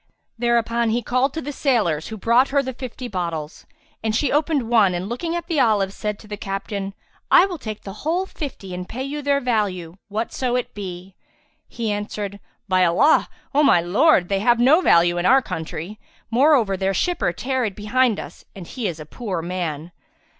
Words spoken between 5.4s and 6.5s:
the olives, said to the